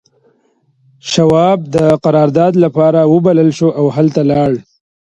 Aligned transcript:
شواب 1.11 1.59
د 1.75 1.77
قرارداد 2.05 2.53
لپاره 2.63 2.99
وبلل 3.13 3.49
شو 3.57 3.69
او 3.79 3.85
هلته 3.95 4.21
لاړ 4.31 4.51